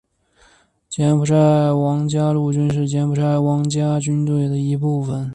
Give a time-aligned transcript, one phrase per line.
[0.89, 1.35] 柬埔寨
[1.71, 5.29] 王家陆军是柬埔寨王家军队的一部分。